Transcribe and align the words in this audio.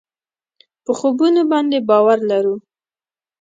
په 0.83 0.91
خوبونو 0.99 1.41
باندې 1.51 1.77
باور 1.89 2.19
لرو. 2.29 2.55